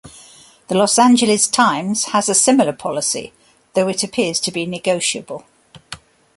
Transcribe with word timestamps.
The 0.67 0.73
"Los 0.73 0.97
Angeles 0.97 1.45
Times" 1.47 2.05
has 2.05 2.27
a 2.27 2.33
similar 2.33 2.73
policy, 2.73 3.33
though 3.75 3.87
it 3.87 4.03
appears 4.03 4.39
to 4.39 4.51
be 4.51 4.65
negotiable. 4.65 5.45